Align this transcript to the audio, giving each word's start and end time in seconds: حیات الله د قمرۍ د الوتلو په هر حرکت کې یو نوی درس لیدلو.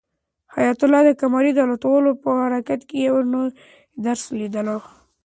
حیات 0.55 0.79
الله 0.85 1.01
د 1.05 1.09
قمرۍ 1.21 1.51
د 1.53 1.59
الوتلو 1.65 2.11
په 2.23 2.27
هر 2.33 2.41
حرکت 2.55 2.81
کې 2.89 2.97
یو 3.07 3.17
نوی 3.33 3.49
درس 4.05 4.23
لیدلو. 4.39 4.77